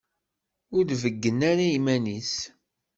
[0.77, 2.33] Ur d-tbeyyen ara iman-is.